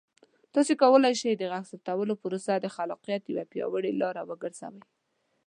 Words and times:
تاسو 0.53 0.73
کولی 0.81 1.13
شئ 1.21 1.31
د 1.37 1.43
غږ 1.51 1.63
ثبتولو 1.71 2.13
پروسه 2.21 2.53
د 2.59 2.65
خلاقیت 2.75 3.23
یوه 3.31 3.45
پیاوړې 3.51 3.91
لاره 4.01 4.21
وګرځوئ. 4.29 4.81